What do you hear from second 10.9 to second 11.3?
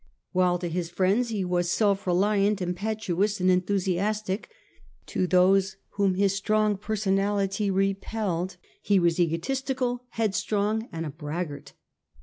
and a